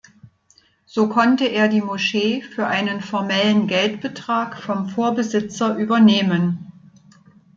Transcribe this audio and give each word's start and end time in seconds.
So 0.87 1.09
konnte 1.09 1.45
er 1.45 1.67
die 1.67 1.81
Moschee 1.81 2.41
für 2.41 2.65
einen 2.65 3.01
formellen 3.01 3.67
Geldbetrag 3.67 4.57
vom 4.59 4.89
Vorbesitzer 4.89 5.75
übernehmen. 5.77 6.71